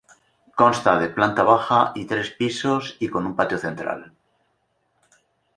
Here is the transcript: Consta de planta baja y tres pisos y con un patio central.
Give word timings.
Consta 0.59 0.93
de 0.99 1.09
planta 1.17 1.43
baja 1.43 1.91
y 1.93 2.05
tres 2.05 2.31
pisos 2.31 2.97
y 2.99 3.07
con 3.09 3.27
un 3.27 3.35
patio 3.35 3.59
central. 3.59 4.11